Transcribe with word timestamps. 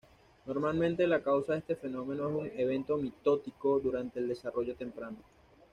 Normalmente 0.47 1.05
la 1.05 1.21
causa 1.21 1.53
de 1.53 1.59
este 1.59 1.75
fenómeno 1.75 2.27
es 2.41 2.51
un 2.53 2.59
evento 2.59 2.97
mitótico 2.97 3.79
durante 3.79 4.17
el 4.17 4.29
desarrollo 4.29 4.75
temprano. 4.75 5.17